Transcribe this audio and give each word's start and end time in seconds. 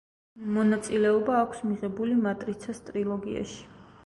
მონაწილეობა 0.53 1.35
აქვს 1.41 1.61
მიღებული 1.73 2.19
„მატრიცას“ 2.25 2.83
ტრილოგიაში. 2.89 3.63